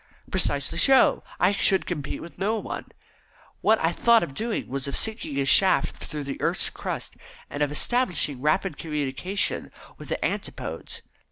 [0.31, 1.23] "Precisely so.
[1.39, 2.87] I should compete with no one.
[3.61, 7.15] What I thought of doing was of sinking a shaft through the earth's crust,
[7.51, 11.03] and of establishing rapid communication with the Antipodes.